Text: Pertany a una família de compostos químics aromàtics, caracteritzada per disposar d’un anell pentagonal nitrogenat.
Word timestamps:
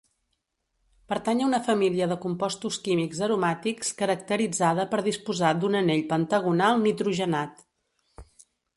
Pertany 1.11 1.43
a 1.43 1.49
una 1.49 1.59
família 1.67 2.07
de 2.13 2.17
compostos 2.23 2.79
químics 2.89 3.21
aromàtics, 3.29 3.93
caracteritzada 4.01 4.89
per 4.95 5.03
disposar 5.11 5.55
d’un 5.61 5.81
anell 5.85 6.05
pentagonal 6.17 6.87
nitrogenat. 6.91 7.67